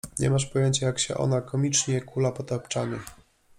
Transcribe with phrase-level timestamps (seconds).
[0.19, 2.97] «Nie masz pojęcia, jak się ona komicznie kula po tapczanie.